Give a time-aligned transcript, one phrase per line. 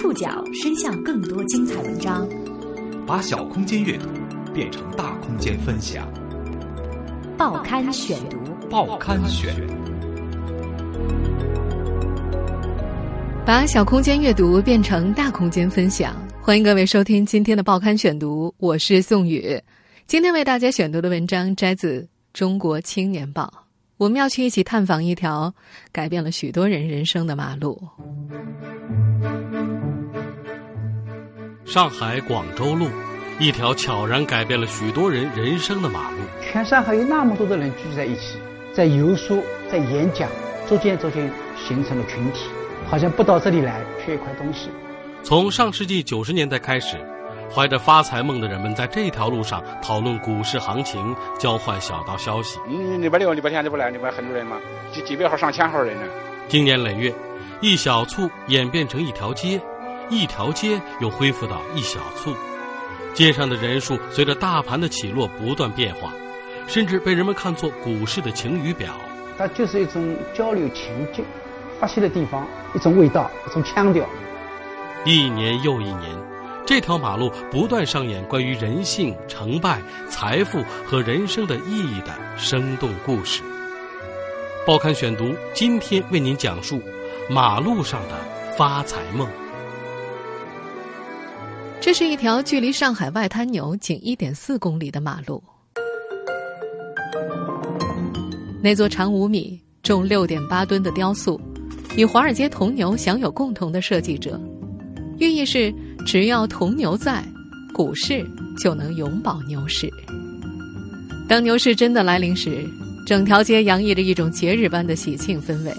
[0.00, 2.26] 触角伸向更多精彩文章，
[3.06, 4.06] 把小空间阅读
[4.54, 6.10] 变成大空间分享。
[7.36, 8.38] 报刊选读，
[8.70, 9.54] 报刊选，
[13.44, 16.16] 把小空间阅读变成大空间分享。
[16.40, 19.62] 欢迎各位收听今天的报刊选读，我是宋宇。
[20.06, 22.00] 今天为大家选读的文章摘自
[22.32, 23.52] 《中国青年报》，
[23.98, 25.54] 我们要去一起探访一条
[25.92, 27.78] 改变了许多人人生的马路。
[31.70, 32.88] 上海广州路，
[33.38, 36.16] 一条悄然改变了许多人人生的马路。
[36.42, 38.38] 全上海有那么多的人聚集在一起，
[38.72, 39.38] 在游说，
[39.70, 40.28] 在演讲，
[40.68, 42.46] 逐渐逐渐形成了群体，
[42.88, 44.68] 好像不到这里来缺一块东西。
[45.22, 46.96] 从上世纪九十年代开始，
[47.54, 52.58] 怀着发财梦的人们在这条路上讨论股市行情，交换小道消息。
[52.68, 54.56] 嗯，礼拜六、礼拜天就不来，你不很多人吗？
[54.92, 56.02] 几几百号、上千号人呢。
[56.48, 57.14] 经年累月，
[57.60, 59.60] 一小簇演变成一条街。
[60.10, 62.34] 一条街又恢复到一小簇，
[63.14, 66.12] 街上的人数随着大盘的起落不断变化，
[66.66, 68.88] 甚至被人们看作股市的晴雨表。
[69.38, 71.24] 它就是一种交流情境、
[71.78, 74.04] 发泄的地方，一种味道，一种腔调。
[75.04, 76.10] 一年又一年，
[76.66, 83.42] 这条马路不断上演关于人性、成败、财富和人生的意义的生动故事。
[84.66, 86.82] 报刊选读今天为您讲述
[87.30, 88.14] 马路上的
[88.58, 89.26] 发财梦。
[91.82, 95.42] 这是一条距离上海外滩牛仅一点四公里的马路。
[98.62, 101.40] 那座长五米、重六点八吨的雕塑，
[101.96, 104.38] 与华尔街铜牛享有共同的设计者，
[105.18, 107.24] 寓意是只要铜牛在，
[107.72, 108.22] 股市
[108.62, 109.90] 就能永保牛市。
[111.26, 112.62] 当牛市真的来临时，
[113.06, 115.74] 整条街洋溢着一种节日般的喜庆氛围。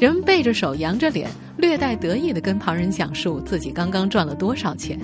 [0.00, 4.98] 人们背着手，扬着脸，略带得意的跟旁人讲述自己刚刚赚了多少钱。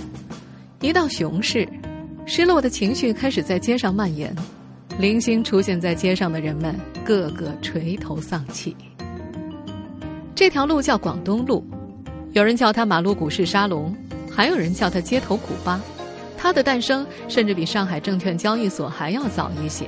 [0.81, 1.69] 一到熊市，
[2.25, 4.35] 失落的情绪开始在街上蔓延，
[4.99, 8.75] 零星出现在街上的人们个个垂头丧气。
[10.35, 11.65] 这条路叫广东路，
[12.33, 13.95] 有人叫它马路股市沙龙，
[14.31, 15.81] 还有人叫它街头古巴。
[16.37, 19.87] 它的诞生甚至比上海证券交易所还要早一些。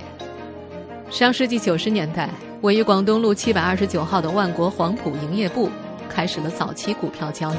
[1.11, 2.29] 上世纪九十年代。
[2.61, 5.71] 位于广东路七百二十九号的万国黄埔营业部
[6.19, 7.59] 开始了早期股票交易，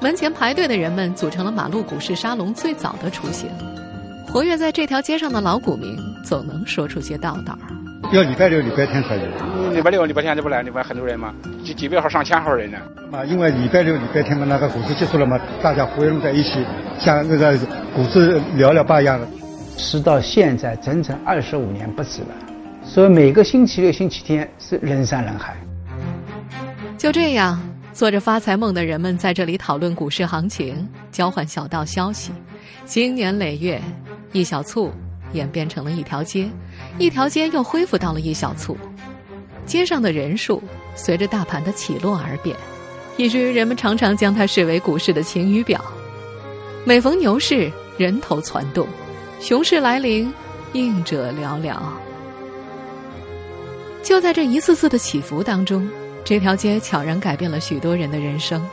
[0.00, 3.50] 门前排队的人们组成了马路股市沙龙最早的雏形。
[4.24, 7.58] 活跃在这条街上的老股民总能说出些道道。
[8.12, 9.22] 要礼拜六、礼拜天才有。
[9.74, 11.34] 礼拜六、礼拜天就不来，你不很多人嘛？
[11.64, 12.78] 几几百号、上千号人呢。
[13.10, 16.64] 啊，因为礼拜六、礼拜天嘛，那个股市结束了嘛，大家活跃在一起，
[17.00, 17.58] 像那个
[17.96, 19.26] 股市聊聊吧一样的。
[19.76, 22.28] 直到现在，整整二十五年不止了。
[22.84, 25.56] 所以每个星期六、星期天是人山人海。
[26.96, 27.60] 就这样，
[27.92, 32.32] 做着发财梦的人们在这里讨论股市行情，交换小道消息。
[32.86, 33.80] 经年累月，
[34.32, 34.90] 一小簇
[35.34, 36.48] 演变成了一条街，
[36.98, 38.76] 一条街又恢复到了一小簇。
[39.66, 40.60] 街上的人数
[40.94, 42.56] 随着大盘的起落而变，
[43.16, 45.80] 以至于人们常常将它视为股市的晴雨表。
[46.84, 48.86] 每逢牛市，人头攒动；
[49.38, 50.32] 熊市来临，
[50.72, 51.76] 应者寥寥。
[54.02, 55.88] 就在这一次次的起伏当中，
[56.24, 58.64] 这条街悄然改变了许多人的人生。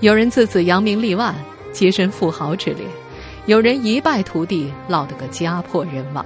[0.00, 1.34] 有人自此扬名立万，
[1.72, 2.84] 跻身富豪之列；
[3.46, 6.24] 有人一败涂地，落得个家破人亡；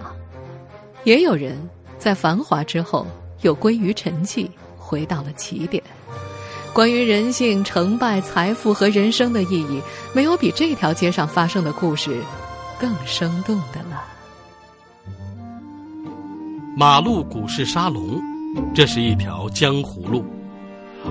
[1.05, 1.57] 也有人
[1.99, 3.07] 在繁华之后
[3.43, 5.83] 又归于沉寂，回到了起点。
[6.73, 9.81] 关于人性、成败、财富和人生的意义，
[10.15, 12.21] 没有比这条街上发生的故事
[12.79, 14.05] 更生动的了。
[16.77, 18.21] 马路股市沙龙。
[18.75, 20.25] 这是一条江湖路，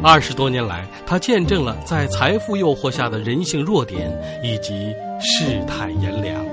[0.03, 4.09] 二十多年来，他见证了在财富诱惑下的人性弱点
[4.43, 6.45] 以及世态炎凉。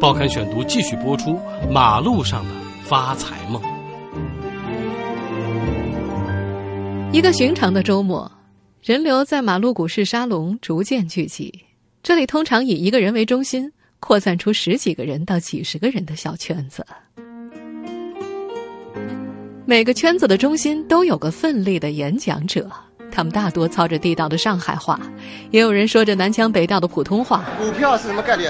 [0.00, 1.38] 报刊选读继续播出：
[1.70, 2.50] 马路上的
[2.84, 3.60] 发财梦。
[7.12, 8.30] 一个寻常的周末，
[8.82, 11.52] 人流在马路股市沙龙逐渐聚集。
[12.02, 16.86] 这里通常以一个人为中心，扩散出十几个人到几十个人的小圈子。
[19.68, 22.70] 每个圈子的中心都有个奋力的演讲者，
[23.10, 24.96] 他们大多操着地道的上海话，
[25.50, 27.44] 也有人说着南腔北调的普通话。
[27.58, 28.48] 股票是什么概率？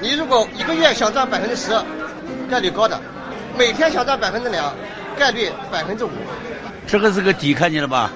[0.00, 1.78] 你如果一个月想赚百分之十，
[2.48, 2.96] 概率高的；
[3.58, 4.74] 每天想赚百分之两，
[5.18, 6.10] 概率百分之五。
[6.86, 8.10] 这个是个底，看见了吧？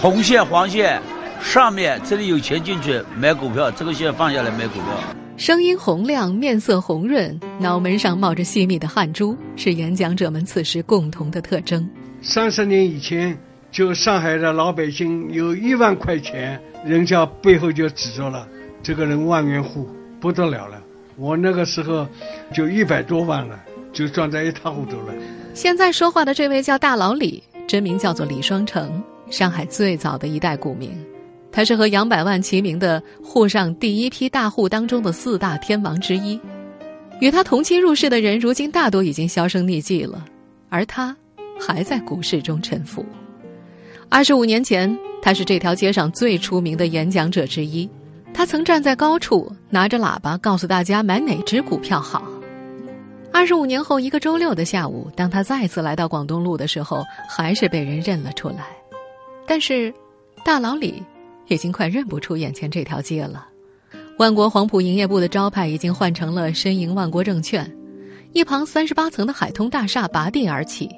[0.00, 0.98] 红线、黄线，
[1.42, 4.86] 上面这里有钱进去买股票，这个线放下来买股票。
[5.38, 11.88] 声音洪亮，面色红润，脑门上冒着细密的汗珠，是演讲者们此时共同的特征。
[12.20, 13.38] 三十年以前，
[13.70, 18.48] 就上海的老百姓有一万块钱，人家背后就指着了，
[18.82, 19.88] 这个人万元户
[20.20, 20.82] 不得了了。
[21.16, 22.04] 我那个时候
[22.52, 23.56] 就一百多万了，
[23.92, 25.14] 就赚得一塌糊涂了。
[25.54, 29.00] 现在说话的这位叫大老李，真名叫做李双成，
[29.30, 30.90] 上海最早的一代股民，
[31.58, 36.38] 他是和杨百万齐名的沪上第一批大户当中的四大天王之一。
[37.18, 40.24] 与他同期入市的人，如今大多已经销声匿迹了，
[40.68, 41.16] 而他
[41.58, 43.04] 还在股市中沉浮。
[44.08, 47.90] 二十五年前，他是这条街上最出名的演讲者之一。
[48.32, 52.22] 他曾站在高处，拿着喇叭告诉大家买哪只股票好。
[53.32, 58.68] 二十五年后，一个周六的下午，当他再次来到广东路的时候，还是被人认了出来。
[59.44, 59.92] 但是，
[60.44, 61.02] 大老李
[61.48, 63.46] 已经快认不出眼前这条街了。
[64.18, 67.70] 万国黄埔营业部的招牌已经换成了申银万国证券，
[68.32, 70.88] 一旁三十八层的海通大厦拔地而起，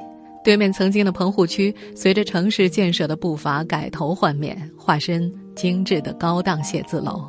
[0.43, 7.23] 对面曾经的棚户区随着城市建设的步伐改头换面，化身精致的高档写字楼。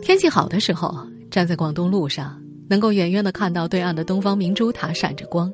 [0.00, 5.52] 天气好的时候，站在广东路上，能够远远的看到对岸的东方明珠塔闪着光。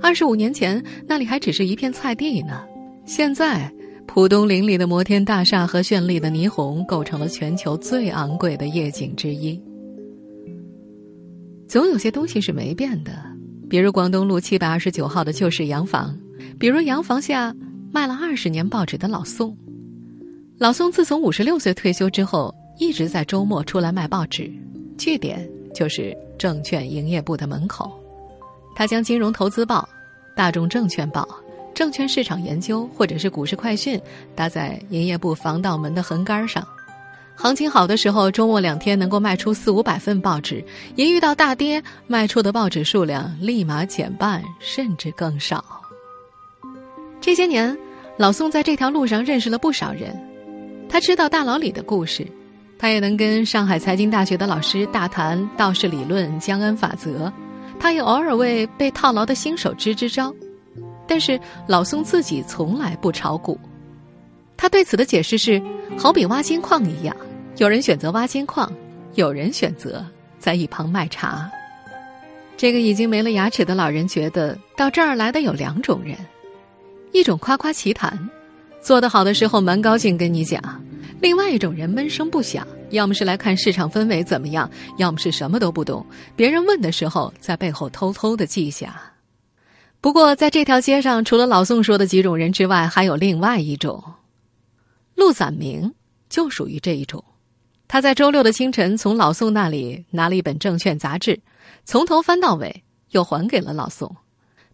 [0.00, 2.62] 二十五年前，那里还只是一片菜地呢，
[3.04, 3.72] 现在。
[4.06, 9.60] 浦东林里的摩天大厦和绚丽的霓虹构成了全球最昂贵的夜景之一。
[11.66, 13.12] 总有些东西是没变的，
[13.68, 16.16] 比如广东路七百二十九号的旧式洋房，
[16.60, 17.52] 比如洋房下
[17.90, 19.56] 卖了二十年报纸的老宋。
[20.58, 24.48] 老宋自从五十六岁退休之后，一直在周末出来卖报纸，
[24.96, 27.90] 据点就是证券营业部的门口。
[28.76, 29.80] 他将《金融投资报》
[30.36, 31.22] 《大众证券报》。
[31.74, 34.00] 证券市场研究或者是股市快讯，
[34.34, 36.66] 搭在营业部防盗门的横杆上。
[37.36, 45.64] 行情好的时候，周末两天能够卖出四五百份报纸；一遇到大跌，卖出的报纸数量立马减半，甚至更少。
[47.20, 47.76] 这些年，
[48.16, 50.16] 老宋在这条路上认识了不少人，
[50.88, 52.24] 他知道大老李的故事，
[52.78, 57.32] 他也能跟上海财经大学的老师大谈道氏理论、江恩法则，
[57.80, 60.32] 他也偶尔为被套牢的新手支支招。
[61.06, 63.58] 但是老宋自己从来不炒股，
[64.56, 65.62] 他对此的解释是：
[65.98, 67.14] 好比挖金矿一样，
[67.58, 68.72] 有人选择挖金矿，
[69.14, 70.04] 有人选择
[70.38, 71.50] 在一旁卖茶。
[72.56, 76.16] 这个已经没了牙齿的老人觉得，到这儿来的有两种人：
[77.12, 78.16] 一种夸夸其谈，
[78.80, 80.60] 做得好的时候蛮高兴跟你讲；
[81.20, 86.06] 另外一种人闷声不响，要么是来看市场氛围怎么样，要么是什么都不懂，
[86.36, 88.94] 别人问的时候在背后偷偷的记下。
[90.04, 94.04] 不过，在这条街上，除了老宋说的几种人之外，还有另外一种。
[95.14, 95.94] 陆攒明
[96.28, 97.24] 就属于这一种。
[97.88, 101.40] 他在周六的清晨从老宋那里拿了一本证券杂志，
[101.86, 104.14] 从头翻到尾，又还给了老宋。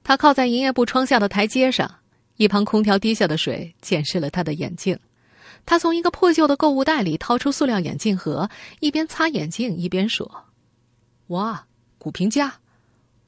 [0.02, 1.88] 他靠在营业部窗下的台阶上，
[2.34, 4.98] 一旁空调滴下的水溅湿了他的眼镜。
[5.64, 8.50] 他从一个破旧的购物袋里掏出塑料眼镜盒，
[8.80, 10.46] 一边擦眼镜一边说
[11.30, 11.66] ：“哇，
[11.98, 12.54] 股评家，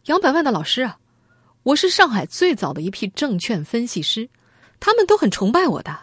[0.06, 0.98] 杨百万的老师啊！”
[1.62, 4.28] 我是上海最早的一批证券分析师，
[4.80, 5.96] 他们都很崇拜我的。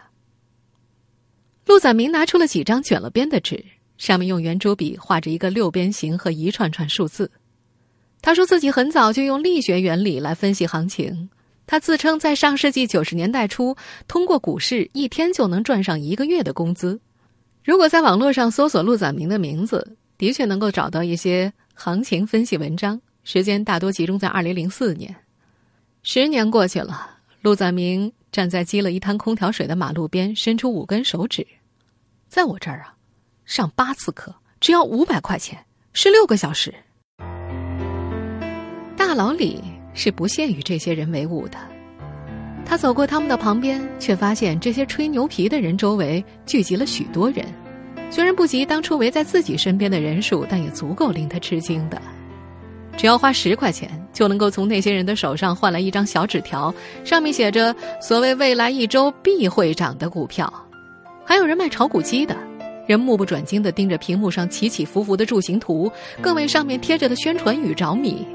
[1.65, 3.63] 陆载明拿出了几张卷了边的纸，
[3.97, 7.29] 上面用圆珠笔画着一个六边形和一串串数字。
[8.21, 11.29] 他说自己很早就用力学原理来分析行情。
[11.67, 13.75] 他自称在上世纪九十年代初，
[14.07, 16.99] 通过股市一天就能赚上一个月的工资。
[17.63, 25.13] 如果在网络上搜索陆载明的名字，的确能够找到一些行情分析文章，时间大多集中在二零零四年。
[26.01, 31.45] 十年过去了，陆载明站在积了一滩空调水的马路边，伸出五根手指，
[32.29, 32.95] 在我这儿啊，
[33.45, 36.73] 上八次课只要五百块钱，十六个小时。
[38.95, 39.61] 大老李
[39.93, 41.57] 是不屑与这些人为伍的，
[42.65, 47.45] 他走过他们的旁边，却发现这些吹牛皮的人周围聚集了许多人，
[48.09, 52.01] 虽然不及当初围在自己身边的人数，但也足够令他吃惊的。
[52.99, 56.73] 只要花十块钱，就能够从那些人的手上换来一张小纸条，
[57.05, 60.51] 上面写着所谓未来一周必会涨的股票。
[61.23, 62.35] 还有人卖炒股机的，
[62.85, 65.89] 人目不转睛地盯着屏幕上起起伏伏的柱形图，
[66.21, 68.27] 更为上面贴着的宣传语着迷，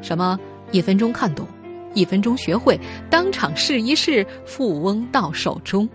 [0.00, 0.38] 什么
[0.70, 1.44] 一分钟看懂，
[1.92, 2.78] 一分钟学会，
[3.10, 5.88] 当场试一试，富翁到手中。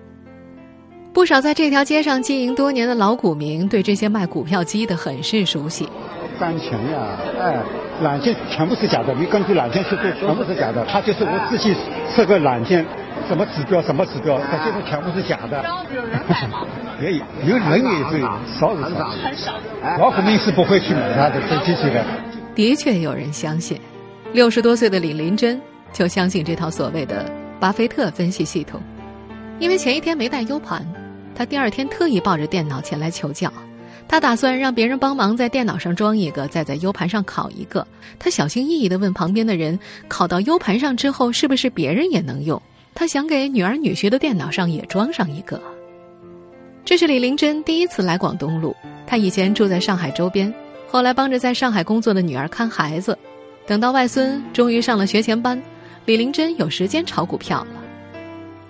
[1.13, 5.87] 不少在这条街上经营多年的老股民，对这些卖股票机的很是熟悉。
[6.37, 7.55] 赚钱呀，哎，
[8.01, 10.85] 软件全部是假的，你根据软件去做，全部是假的。
[10.85, 11.75] 他就是我自己
[12.15, 12.85] 设个软件，
[13.27, 15.63] 什么指标什么指标，他这个全部是假的。
[17.01, 18.21] 也有有人也会
[18.59, 19.53] 少少很少，
[19.99, 22.03] 老股民是不会去买他的这机器的。
[22.55, 23.79] 的确有人相信，
[24.33, 25.61] 六十多岁的李林珍
[25.93, 27.23] 就相信这套所谓的
[27.59, 28.81] 巴菲特分析系统。
[29.59, 30.83] 因为前一天没带 U 盘，
[31.35, 33.51] 他第二天特意抱着电脑前来求教。
[34.07, 37.85] 他打算让别人帮忙在电脑上装一个，再在 U 盘上拷一个。
[38.19, 42.61] 他小心翼翼地问旁边的人：“拷到 U 盘上之后，是不是别人也能用？”
[42.93, 45.61] 他想给女儿女婿的电脑上也装上一个。
[46.83, 48.75] 这是李玲珍第一次来广东路。
[49.05, 50.51] 她以前住在上海周边，
[50.87, 53.17] 后来帮着在上海工作的女儿看孩子。
[53.67, 55.61] 等到外孙终于上了学前班，
[56.05, 57.83] 李玲珍有时间炒股票了。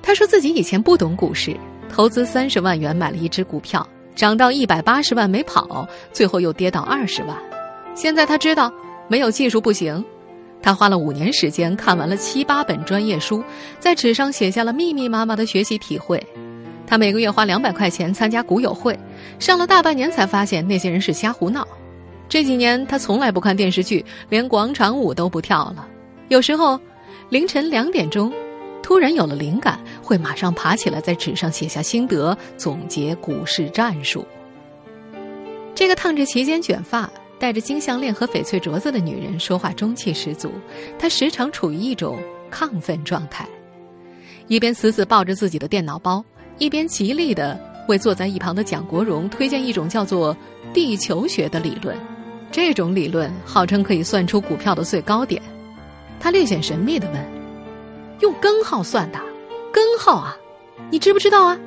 [0.01, 1.55] 她说自己以前不懂股市，
[1.87, 3.87] 投资三十万元买了一只股票。
[4.17, 7.37] 涨到一百八十万没跑，最后又跌到二十万。
[7.93, 8.73] 现在他知道
[9.07, 10.03] 没有技术不行。
[10.59, 13.43] 他花了五年时间看完了七八本专业书，
[13.79, 16.21] 在纸上写下了密密麻麻的学习体会。
[16.87, 18.97] 他每个月花两百块钱参加股友会，
[19.37, 21.65] 上了大半年才发现那些人是瞎胡闹。
[22.27, 25.87] 这几年他从来不看电视剧，连广场舞都不跳了。
[26.29, 26.79] 有时候
[27.29, 28.33] 凌晨两点钟。
[28.87, 34.25] 突然有了灵感，会马上爬起来，在纸上写下心得，总结股市战术。
[35.75, 40.49] 这个烫着齐肩卷发、戴着金项链和翡翠镯子的女人，说话中气十足。
[40.97, 42.17] 她时常处于一种
[42.49, 43.45] 亢奋状态，
[44.47, 46.23] 一边死死抱着自己的电脑包，
[46.57, 50.33] 一边极力的为坐在一旁的蒋国荣推荐一种叫做
[50.73, 51.93] “地球学”的理论。
[52.53, 55.41] 这种理论号称可以算出股票的最高点。
[56.21, 57.36] 他略显神秘的问。
[58.19, 59.19] 用根号算的，
[59.71, 60.37] 根号啊，
[60.89, 61.57] 你知不知道啊？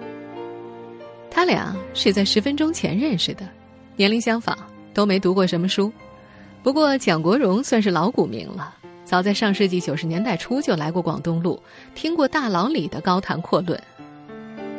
[1.30, 3.48] 他俩是在十分钟前认识的，
[3.96, 4.56] 年龄相仿，
[4.92, 5.92] 都没读过什么书。
[6.62, 11.62] 不过蒋国荣算是老股民了，早在上世纪九十年代初就来过广东路，
[11.94, 13.80] 听过大佬李的高谈阔论。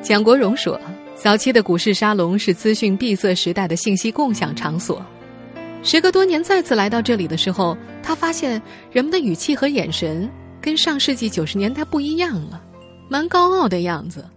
[0.01, 0.79] 蒋国荣说，
[1.15, 5.01] 早期的股市沙龙是资讯闭塞时代的信息共享场所。
[5.83, 8.61] 时隔多年再次来到这里的时候，他发现
[8.91, 10.29] 人们的语气和眼神。
[10.61, 12.63] 跟上世纪九十年代不一样了，
[13.09, 14.29] 蛮高傲的样子，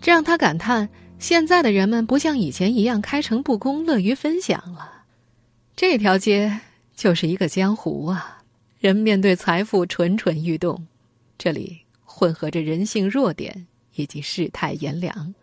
[0.00, 0.88] 这让他感叹：
[1.18, 5.04] 现在的人们不像以前一样开诚布公、乐于分享了。
[5.76, 6.58] 这条街
[6.96, 8.38] 就是一个江湖啊，
[8.78, 10.86] 人面对财富蠢蠢欲动，
[11.36, 15.34] 这里混合着人性弱点以及世态炎凉，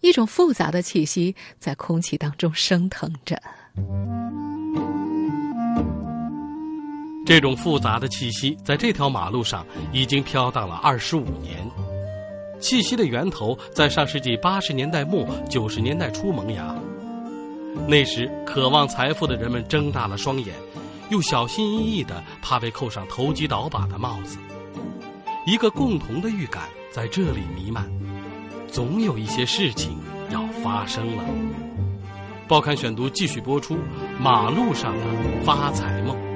[0.00, 3.40] 一种复杂的气息在空气当中升腾着。
[7.26, 11.70] 这种复杂的气息在这条马路上已经飘荡了二十五年，
[12.58, 16.74] 气息的源头在上世纪八十年代末九十年代初萌芽。
[17.86, 20.54] 那时，渴望财富的人们睁大了双眼，
[21.10, 24.38] 又小心翼翼的怕被扣上投机倒把的帽子。
[25.46, 27.88] 一个共同的预感在这里弥漫，
[28.66, 29.98] 总有一些事情
[30.30, 31.24] 要发生了。
[32.48, 33.78] 报刊选读继续播出：
[34.18, 35.04] 马路上的
[35.44, 36.29] 发财梦。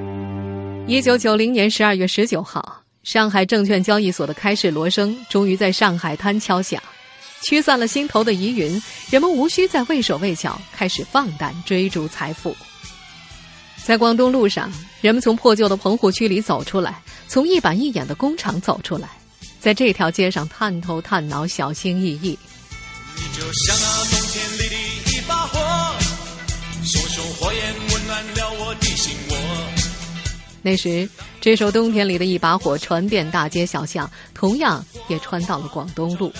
[0.87, 6.79] 一九九零年十二月十九号，上海证券交易所的开市锣声终于在上海滩敲响，
[7.41, 12.55] 驱散了心头的疑云，人们无需再畏手畏脚，开始放胆追逐财富。
[13.83, 19.09] 在广东路上，人们从破旧的棚户区里走出来，从一板一眼的工厂走出来，
[19.59, 22.37] 在这条街上探头探脑，小心翼翼。
[23.15, 25.59] 你就像那冬天里的一把火，
[26.83, 29.34] 熊熊火焰温暖了我的心窝。
[30.65, 31.07] 那时，
[31.39, 36.33] 这首冬天里的一把火传遍大街小巷，同样也传到了广东路。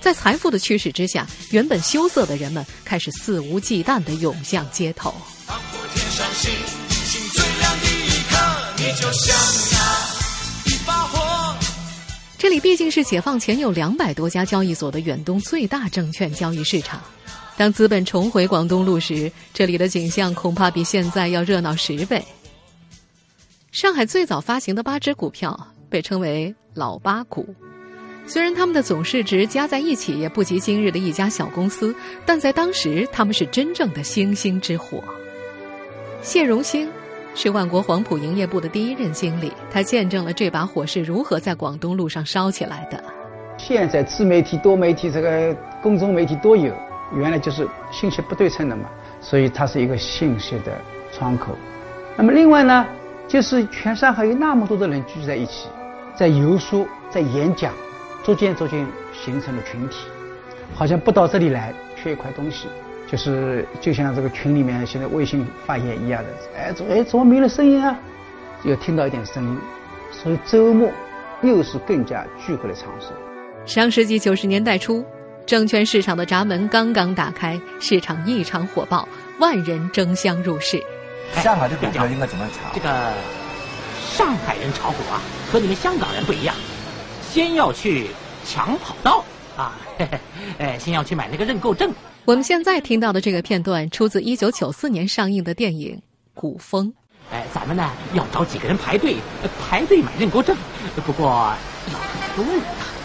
[0.00, 5.12] 在财富的驱使之下，原本羞涩的人们开始肆无忌惮地涌向街头。
[12.38, 17.02] 这里毕竟是解放前有两百多家交易所的远东最大证券交易市场。
[17.58, 22.24] 当资本重回广东路时，这里的景象恐怕比现在要热闹十倍。
[23.70, 27.54] 上海最早发行的八只股票被称为“老八股”，
[28.26, 31.94] 虽然他们的总市值加在一起也不及今日的一家小公司，
[32.24, 35.04] 但在当时他们是真正的星星之火。
[36.22, 36.88] 谢荣兴
[37.34, 43.04] 是万国黄埔营业部的第一任经理，他见证了这把火是如何在广东路上烧起来的。
[43.58, 46.72] 现在自媒体、多媒体、这个公众媒体都有，
[47.14, 48.88] 原来就是信息不对称的嘛，
[49.20, 50.80] 所以它是一个信息的
[51.12, 51.54] 窗口。
[52.16, 52.86] 那么另外呢？
[53.28, 55.68] 就是全上海有那么多的人聚在一起，
[56.16, 57.72] 在游说，在演讲，
[58.24, 59.98] 逐渐逐渐形成了群体，
[60.74, 62.66] 好像不到这里来缺一块东西，
[63.06, 67.94] 就是就像这个群里面现在微信发言一样的，哎，怎哎怎么没了声音啊？
[68.64, 69.58] 要听到一点声音，
[70.10, 70.90] 所以周末
[71.42, 73.12] 又是更加聚会的场所。
[73.66, 75.04] 上世纪九十年代初，
[75.44, 79.06] 证券市场的闸门刚刚打开，市场异常火爆，
[79.38, 80.82] 万人争相入市。
[81.36, 82.74] 上海的股票应该怎么炒？
[82.74, 83.12] 这个
[84.10, 85.20] 上海人炒股啊，
[85.50, 86.54] 和你们香港人不一样，
[87.30, 88.08] 先要去
[88.44, 89.24] 抢跑道
[89.56, 89.72] 啊，
[90.58, 91.92] 哎，先要去买那个认购证。
[92.24, 95.96] 我们现在听到的这个片段出自一九九四年上映的电影
[96.34, 96.86] 《古风》。
[97.32, 99.16] 哎，咱们呢要找几个人排队，
[99.68, 100.56] 排队买认购证。
[101.06, 101.26] 不过
[101.92, 102.62] 要很多人。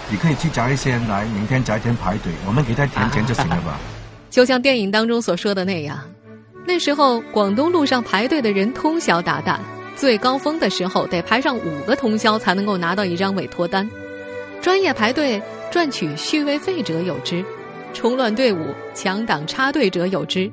[0.10, 3.80] 你可以去找一些人来，明天找一天排队，我们给他填钱就行了吧？
[4.30, 6.00] 就像电影当中所说的那样，
[6.65, 9.58] 那时候广东路上排队的人通宵达旦，
[9.96, 13.89] 最高峰的时候得排上五个通宵才能够拿到一张委托单。
[14.62, 17.43] 专业排队赚取续位费者有之，
[17.93, 20.50] 冲乱队伍、抢档插队者有之，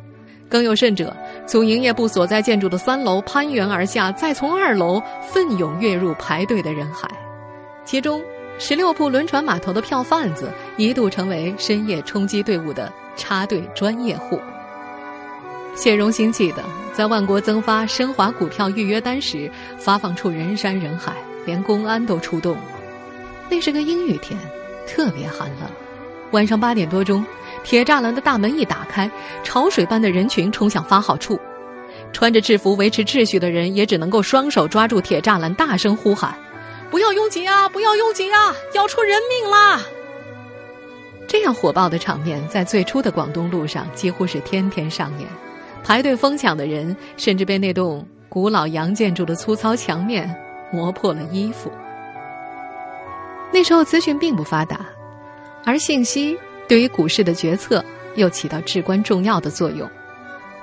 [0.48, 5.00] 更有甚者，从营业部所在建筑的三楼攀援而下，再从二楼
[5.30, 7.08] 奋勇跃入排队的人海，
[7.84, 8.20] 其中。
[8.62, 14.38] 十六铺轮船码头的票贩子一度成为深夜冲击队伍的插队专业户。
[15.80, 21.14] 谢荣兴记得，在万国增发升华股票预约单时，发放出人山人海，
[21.46, 22.62] 连公安都出动了。
[23.48, 24.38] 那是个阴雨天，
[24.86, 25.70] 特别寒冷。
[26.32, 27.24] 晚上八点多钟，
[27.64, 29.10] 铁栅栏的大门一打开，
[29.42, 31.40] 潮水般的人群冲向发号处，
[32.12, 36.34] 穿着制服维持秩序的人也只能够双手抓住铁栅栏，大声呼喊。
[36.90, 37.66] 不要拥挤啊！
[37.70, 38.54] 不要拥挤啊！
[38.74, 39.80] 要出人命啦！
[41.26, 45.26] 这样火爆的场面，在最初的广东路上几乎是天天上演。
[45.84, 50.34] 排队疯抢的人，甚至被那栋古老洋建筑的粗糙墙面
[50.72, 51.70] 磨破了衣服。
[53.52, 54.80] 那时候资讯并不发达，
[55.64, 56.36] 而信息
[56.68, 57.84] 对于股市的决策
[58.14, 59.88] 又起到至关重要的作用。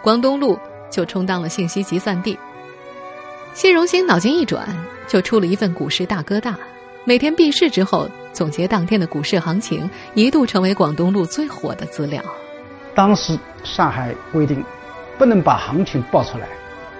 [0.02, 0.58] 广东路
[0.90, 2.38] 就充当了信息集散地。
[3.54, 4.68] 谢荣兴脑筋一转。
[5.08, 6.60] 就出了一份股市大哥大，
[7.06, 12.22] 每天闭市之后总结当天的股市行情，一度成为广东路最火的资料。
[12.94, 14.62] 当时上海规定，
[15.18, 16.48] 不能把行情报出来，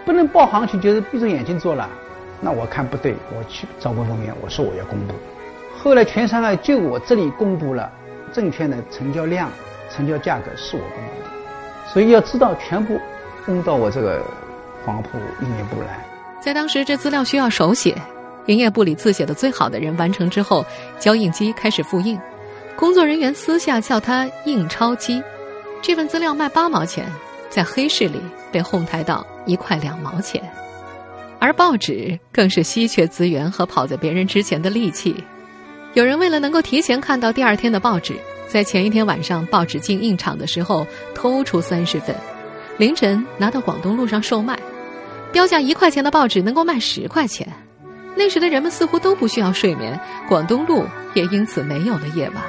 [0.06, 1.90] 不能报行情就是闭着眼睛做了。
[2.42, 5.14] 那我看不对，我去找过人员，我说我要公布。
[5.78, 7.92] 后来全上海就我这里公布了
[8.34, 9.50] 证券的成交量、
[9.90, 13.00] 成交价格是我公布的，所以要知道全部
[13.46, 14.22] 公到我这个
[14.86, 16.04] 黄埔营业部来。
[16.40, 17.96] 在当时，这资料需要手写，
[18.46, 20.66] 营业部里字写的最好的人完成之后，
[21.00, 22.20] 交印机开始复印，
[22.76, 25.22] 工作人员私下叫他印钞机。
[25.82, 27.06] 这份资料卖八毛钱，
[27.50, 30.42] 在黑市里被哄抬到一块两毛钱。
[31.40, 35.16] 而报纸更是稀缺资源和跑在别人之前的利器。
[35.94, 38.16] 有人为了能够提前看到第二天的报纸，
[38.48, 42.16] 在前一天晚上报纸进印厂的时候偷出三十份，
[42.78, 44.58] 凌晨拿到广东路上售卖。
[45.32, 47.48] 标价一块钱的报纸能够卖十块钱，
[48.16, 52.44] 那时的人们似乎都不需要睡眠，广东路也因此没有了夜晚。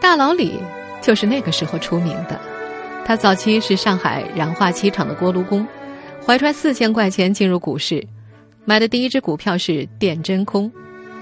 [0.00, 0.58] 大老李
[1.00, 2.40] 就是那个时候出名的，
[3.04, 5.66] 他早期是上海染化漆厂的锅炉工，
[6.24, 8.06] 怀揣四千块钱进入股市，
[8.64, 10.70] 买的第一只股票是电真空，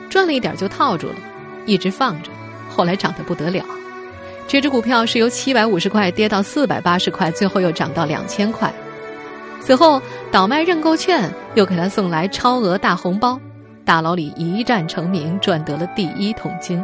[0.08, 1.14] 赚了一点就套住了，
[1.66, 2.30] 一直放着，
[2.68, 3.64] 后来涨得不得了，
[4.46, 8.72] 这只股票是由七百五十块跌到四百八十块，最后又涨到两千块。
[9.60, 13.38] 此后倒卖认购券，又给他送来超额大红包，
[13.84, 16.82] 大老李一战成名，赚得了第一桶金。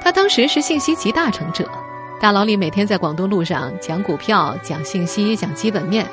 [0.00, 1.68] 他当时是信息集大成者，
[2.24, 6.06] 大老李每天在广东路上讲股票、讲信息、讲基本面。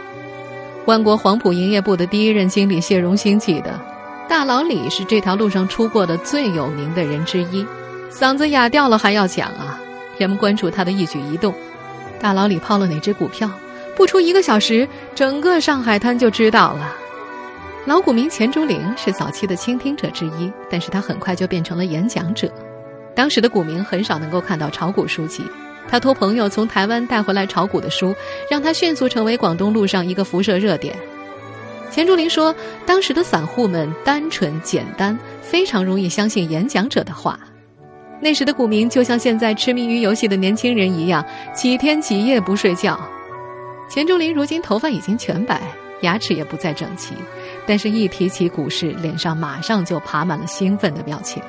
[0.84, 3.80] 万国黄埔营业部的第一任经理谢荣兴记得，
[4.28, 7.65] 大老李是这条路上出过的最有名的人之一，
[8.12, 9.80] 嗓子哑掉了还要讲啊！
[10.17, 11.54] 人们关注他的一举一动，
[12.19, 13.50] 大老李抛了哪只股票？
[13.95, 16.93] 不出一个小时，整个上海滩就知道了。
[17.86, 22.52] 老股民钱竹林是早期的倾听者之一，但是他很快就变成了演讲者。
[23.15, 25.45] 当时的股民很少能够看到炒股书籍，
[25.88, 28.15] 他托朋友从台湾带回来炒股的书，
[28.50, 30.96] 让他迅速成为广东路上一个辐射热点。
[31.89, 37.38] 钱竹林说，当时的散户们单纯简单，非常容易相信演讲者的话。
[38.22, 42.98] 那时的股民就像现在痴迷于游戏的年轻人一样，几天几夜不睡觉。
[43.89, 45.62] 钱钟林如今头发已经全白，
[46.02, 47.13] 牙齿也不再整齐，
[47.67, 51.44] 但是，一提起股市，脸上马上就爬满了兴奋的表情。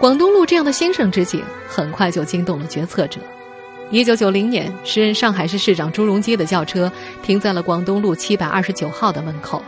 [0.00, 3.20] 广东路这样的兴盛之景，很快就惊动了决策者。
[3.90, 6.90] 一九九零年，时任上海市市长朱镕基的轿车
[7.22, 9.62] 停在了广东路七百二十九号的门口。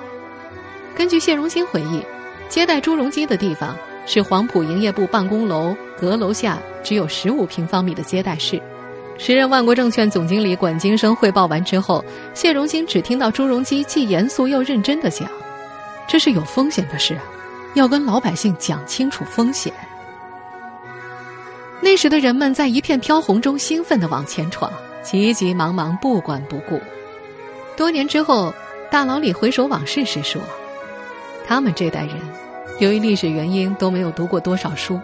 [0.97, 2.03] 根据谢荣新回忆，
[2.49, 8.59] 接待朱镕基的地方是黄埔营业部办公楼阁楼下只有十五平方米的接待室。
[9.18, 15.29] 时任万国证券总经理管金生汇报完之后，谢荣新只听到朱镕基既严肃又认真的讲
[16.09, 17.18] ：“这是有风险的事，
[17.75, 19.71] 要跟老百姓讲清楚风险。”
[21.85, 26.81] 那时的人们在一片飘红中兴奋的往前闯，急急忙忙，不管不顾。
[27.77, 28.55] 多年之后，
[28.88, 30.40] 大老李回首往事时说
[31.45, 32.16] ：“他们这代人，
[32.79, 34.99] 由于历史原因都没有读过多少书。”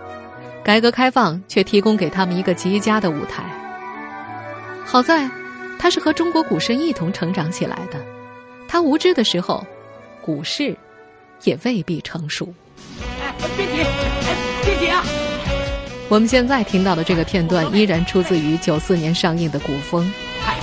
[0.63, 3.43] 改革开放却提供给他们一个极佳的舞台。
[4.85, 5.29] 好在，
[5.81, 7.99] 他是和中国股市一同成长起来的。
[8.69, 9.67] 他无知的时候，
[10.23, 10.77] 股市
[11.43, 12.55] 也未必成熟。
[13.21, 13.73] 哎，别急，
[14.65, 15.03] 别急啊！
[16.11, 20.03] 我们现在听到的这个片段，依然出自于九四年上映的《古风》。
[20.41, 20.57] 嗨，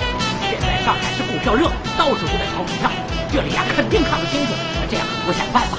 [0.50, 2.90] 现在上海是股票热，到处都在炒股票，
[3.32, 4.52] 这里呀肯定看不清楚，
[4.90, 5.78] 这样我想办法。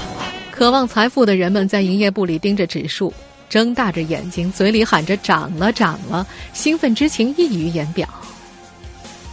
[0.50, 3.12] 渴望财富的人们在营业部里盯着指数，
[3.50, 8.08] 睁大着眼睛，嘴里喊着“涨了，涨了”，兴奋之情溢于言表。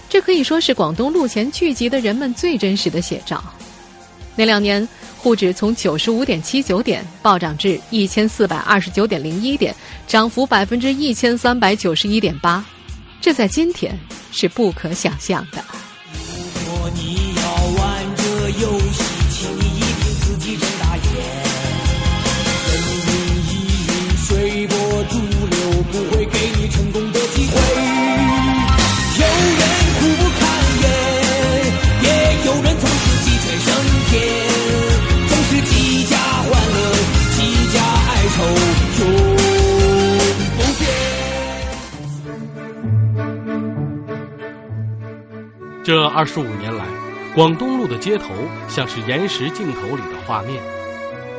[0.09, 3.41] 这可以说是广东路前聚集的人们最真实的写照。
[4.35, 4.85] 那两年。
[5.25, 12.63] 沪指从九十五点七九点暴涨至一千四百二十九点零一点，涨幅百分之一千三百九十一点八，
[13.19, 13.97] 这在今天
[14.31, 15.65] 是不可想象的。
[45.85, 46.83] 这二十五年来，
[47.35, 48.33] 广东路的街头
[48.67, 50.59] 像是延时镜头里的画面，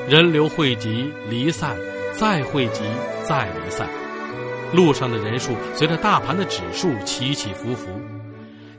[0.08, 1.76] 人流汇集、离散，
[2.12, 2.82] 再汇集、
[3.24, 3.88] 再离散。
[4.72, 7.88] 路上的人数随着大盘的指数起起伏伏，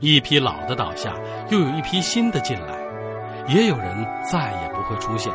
[0.00, 1.14] 一批老的倒下，
[1.50, 2.74] 又有一批新的进来，
[3.46, 5.30] 也有人再也不会出现。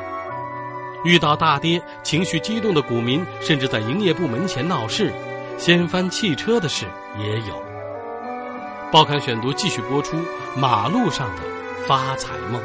[1.05, 5.13] 遇到大跌，情绪激动的股民甚至在营业部门前闹事，
[5.59, 6.87] 掀翻汽车的事
[7.19, 7.72] 也有。
[8.93, 10.15] 报刊选读继续播出
[10.56, 11.41] 《马路上的
[11.88, 12.62] 发财梦》。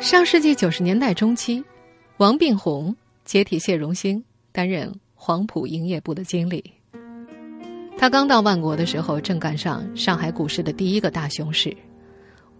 [0.00, 1.62] 上世纪九十年代中期，
[2.16, 6.64] 王病红接替谢荣兴担任黄埔营业部的经理。
[7.98, 11.76] 他刚到万国的时候，正赶上上海股市的第一个大熊市。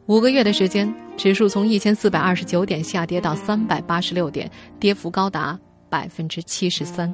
[0.05, 7.11] 五个月的时间，指数从一千四百二十九点下跌到三百八十六点，跌幅高达百分之七十三。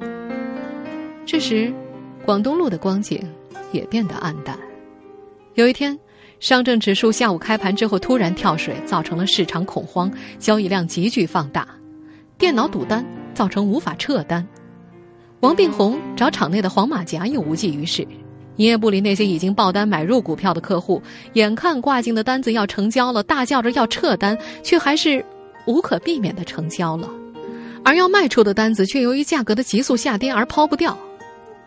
[1.25, 1.73] 这时，
[2.25, 3.25] 广东路的光景
[3.71, 4.59] 也变得暗淡。
[5.55, 5.97] 有一天，
[6.41, 11.65] 上证指数下午开盘之后突然跳水，造成了市场恐慌，交易量急剧放大，
[12.37, 14.45] 电脑堵单造成无法撤单。
[15.39, 18.05] 王病红找场内的黄马甲也无济于事。
[18.57, 21.01] 营业部里那些已经爆单买入股票的客户，
[21.33, 25.23] 眼看挂进的单子要成交了，大叫着要撤单，却还是
[25.67, 27.09] 无可避免的成交了；
[27.83, 30.97] 而要卖出的单子却由于价格的急速下跌而抛不掉。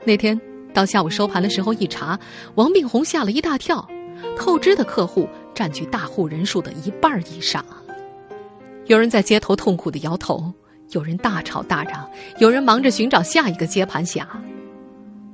[0.04, 0.38] 那天
[0.72, 2.18] 到下午收盘的时候一查，
[2.54, 3.86] 王病红吓了一大跳，
[4.36, 7.64] 透支的客户占据大户人数的一半以上。
[8.86, 10.52] 有人在街头痛苦的摇头，
[10.92, 14.26] 有人大吵大嚷，有人忙着寻找下一个接盘侠。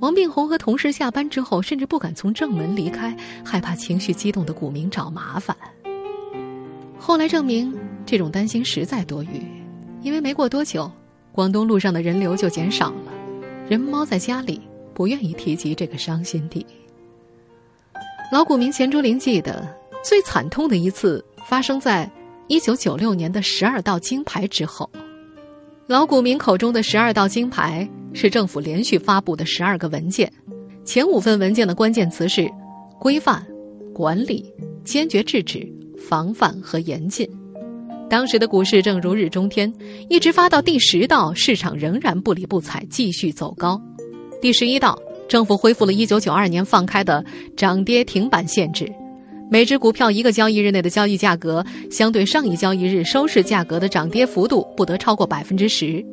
[0.01, 5.57] 王病红和同事下班之后，甚至不敢从正门离开，害怕情绪激动的股民找麻烦。
[6.99, 7.73] 后来证明，
[8.05, 9.43] 这种担心实在多余，
[10.03, 10.91] 因为没过多久，
[11.33, 13.13] 广东路上的人流就减少了，
[13.69, 14.61] 人猫在家里，
[14.95, 16.65] 不愿意提及这个伤心地。
[18.33, 19.69] 老股民钱竹林记得，
[20.03, 22.11] 最惨痛的一次发生在
[22.49, 24.89] 一九九六年的十二道金牌之后。
[25.87, 30.33] 老股民口中的十二道金牌是政府连续发布的十二个文件，
[30.85, 32.51] 前五份文件的关键词是
[32.99, 33.47] 规范、
[33.93, 34.51] 管理、
[34.83, 37.29] 坚决制止、防范和严禁。
[38.09, 39.73] 当时的股市正如日中天，
[40.09, 43.81] 一直发到第十道，市场仍然不理不睬，继续走高。
[44.45, 44.95] 第十一道，
[45.27, 47.25] 政府恢复了一九九二年放开的
[47.57, 48.87] 涨跌停板限制。
[49.51, 56.05] 每只股票一个交易日内的交易价格，相对上一交易日收市价格的涨跌幅度不得超过百分之十。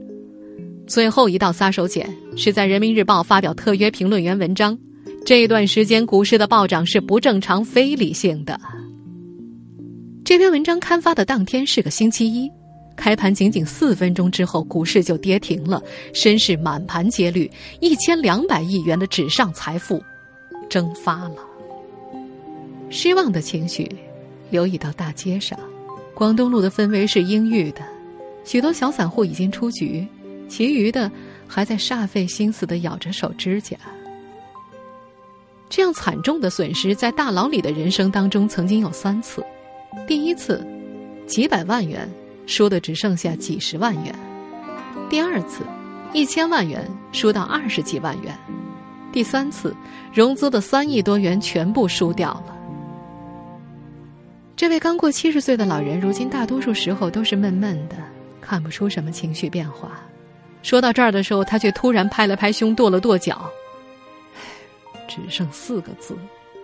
[0.87, 2.05] 最后一道杀手锏
[2.37, 4.79] 是在《人民日报》发表特约评论员文章。
[5.25, 8.57] 这一段时间股市的暴涨是不正常、非理性的。
[10.23, 12.49] 这篇文章刊发的当天是个星期一，
[13.01, 15.81] 开盘仅仅四分钟之后，股市就跌停了，
[16.13, 19.99] 深市满盘皆绿，一千两百亿元的纸上财富
[20.69, 21.37] 蒸发了。
[22.91, 23.89] 失望的情绪
[24.51, 25.59] 流溢到大街上，
[26.13, 27.81] 广东路的氛围是阴郁的。
[28.43, 30.07] 许多小散户已经出局，
[30.47, 31.11] 其余的
[31.47, 33.77] 还在煞费心思的咬着手指甲。
[35.71, 39.43] 这样惨重的损失，在大牢里的人生当中曾经有三次：
[40.07, 40.63] 第一次，
[41.25, 42.07] 几百万元
[42.51, 44.13] 输的只剩下几十万元；
[45.09, 45.63] 第二次，
[46.11, 48.33] 一千万元输到二十几万元；
[49.13, 49.73] 第三次，
[50.13, 52.57] 融资的三亿多元全部输掉了。
[54.57, 57.95] 这位刚过七十岁的老人，如今大多数时候都是闷闷的，
[58.41, 59.99] 看不出什么情绪变化。
[60.61, 63.49] 说到这儿的时候，他却突然拍了拍胸，跺了跺脚。
[65.07, 66.15] 只剩四个字：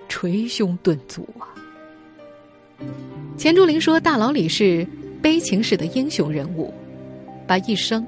[0.08, 1.48] 捶胸顿足啊！
[3.36, 4.88] 钱钟林说：“大佬李是
[5.22, 6.74] 悲情式的英雄人物，
[7.46, 8.06] 把一生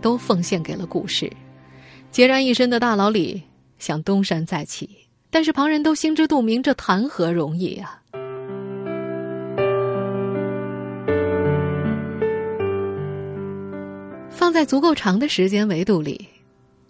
[0.00, 1.30] 都奉献给了故事。
[2.12, 3.42] 孑然一身的大佬李
[3.78, 4.88] 想东山再起，
[5.30, 7.96] 但是旁人都心知肚明，这谈何容易啊！”
[14.28, 16.26] 放在足够长的时间维度里，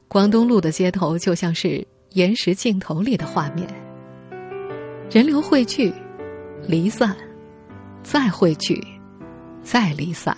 [0.08, 3.68] 广东路的街头就像是延时镜头里的画面，
[5.10, 5.92] 人流汇聚，
[6.66, 7.14] 离散，
[8.02, 8.80] 再汇聚，
[9.62, 10.36] 再离散。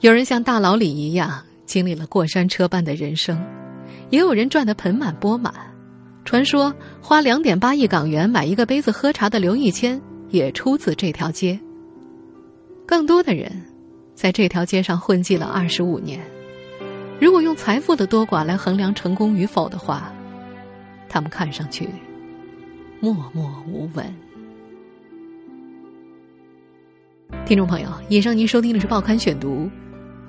[0.00, 3.40] 有人像大老李一样经历了过山车般的人生，
[4.10, 5.52] 也有人赚得盆满钵满。
[6.24, 11.58] 传说花两点八亿港元买一个杯子喝茶的刘义谦也出自这条街。
[12.86, 13.50] 更多的人。
[14.14, 16.20] 在这条街上混迹了二十五年，
[17.18, 20.12] 如果用财富的多寡来衡量成功与否的话，
[21.08, 21.88] 他们看上去
[23.00, 24.14] 默默无闻。
[27.44, 29.70] 听众朋友，以上您收听的是《报刊选读》，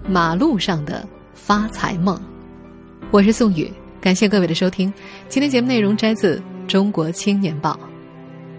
[0.10, 2.20] 马路上的发财梦，
[3.12, 4.92] 我是宋宇，感谢各位的收听。
[5.30, 6.38] 今天节目内容摘自
[6.68, 7.74] 《中国青年报》。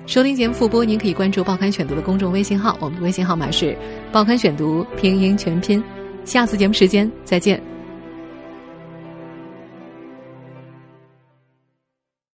[0.07, 3.77] 收听节目复播，您可以关注《报刊选读》的公众微信号，我们的微信号码是
[4.13, 5.83] “报刊选读”拼音全拼。
[6.25, 7.74] 下次节目时间再见。